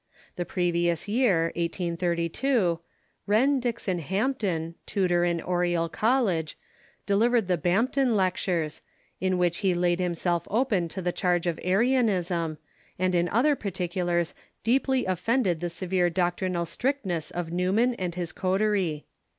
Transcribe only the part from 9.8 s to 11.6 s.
himself open to the charge of